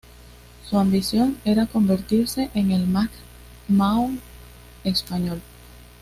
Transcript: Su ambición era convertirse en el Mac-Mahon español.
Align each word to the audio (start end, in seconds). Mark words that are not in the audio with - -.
Su 0.67 0.79
ambición 0.79 1.37
era 1.45 1.67
convertirse 1.67 2.49
en 2.55 2.71
el 2.71 2.87
Mac-Mahon 2.87 4.19
español. 4.83 5.43